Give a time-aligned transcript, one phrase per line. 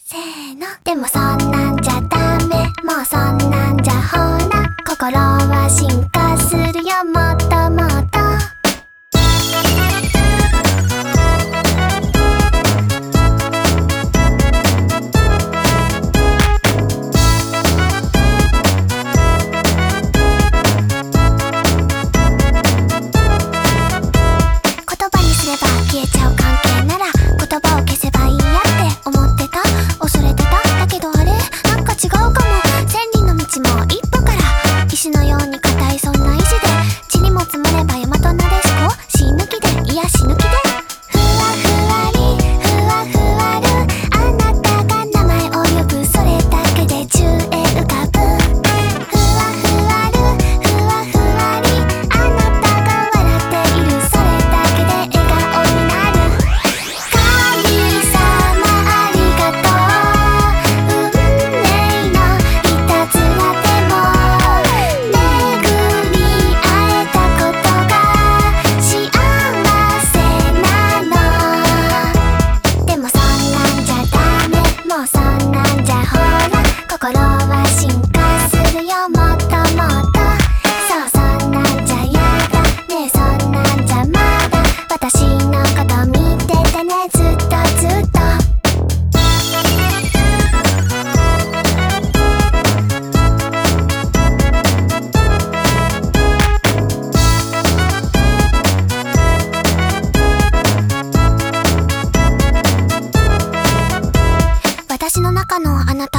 [0.00, 0.66] せーの。
[0.84, 2.54] でもそんなんじゃダメ。
[2.84, 4.16] もうそんなんじゃほ
[4.48, 7.04] ら心は進化するよ。
[7.04, 7.77] もっとも
[105.18, 106.17] 私の中のあなた。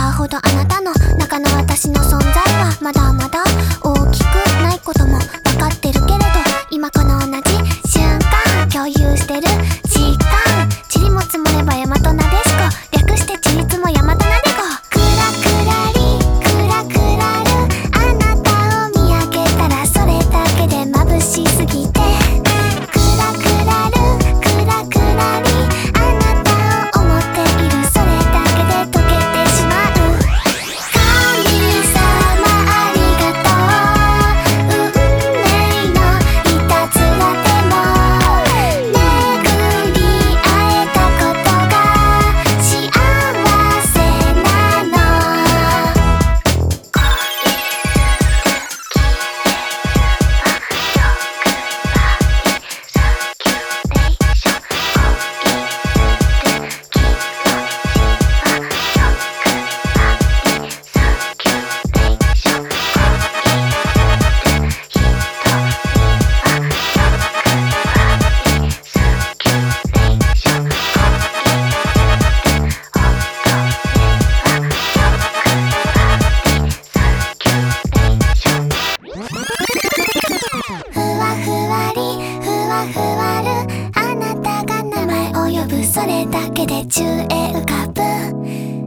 [86.40, 87.06] だけで宙へ
[87.54, 88.02] 浮かぶ。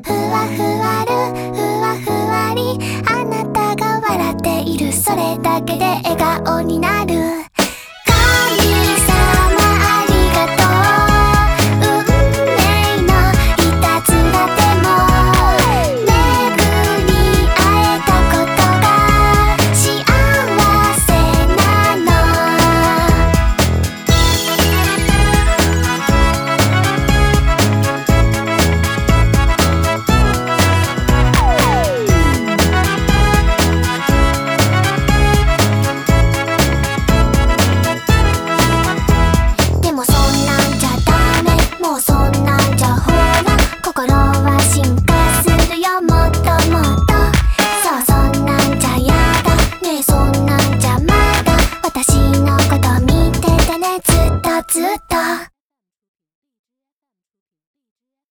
[0.02, 1.12] ふわふわる
[1.52, 2.78] ふわふわり。
[3.06, 4.90] あなたが笑っている。
[4.90, 6.91] それだけで笑顔になる。